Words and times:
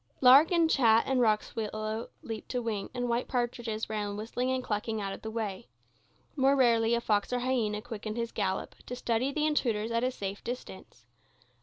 Lark 0.19 0.51
and 0.51 0.67
chat 0.67 1.03
and 1.05 1.21
rock 1.21 1.43
swallow 1.43 2.09
leaped 2.23 2.49
to 2.49 2.59
wing, 2.59 2.89
and 2.91 3.07
white 3.07 3.27
partridges 3.27 3.87
ran 3.87 4.17
whistling 4.17 4.49
and 4.49 4.63
clucking 4.63 4.99
out 4.99 5.13
of 5.13 5.21
the 5.21 5.29
way. 5.29 5.67
More 6.35 6.55
rarely 6.55 6.95
a 6.95 7.01
fox 7.01 7.31
or 7.31 7.35
a 7.35 7.39
hyena 7.41 7.83
quickened 7.83 8.17
his 8.17 8.31
gallop, 8.31 8.73
to 8.87 8.95
study 8.95 9.31
the 9.31 9.45
intruders 9.45 9.91
at 9.91 10.03
a 10.03 10.09
safe 10.09 10.43
distance. 10.43 11.05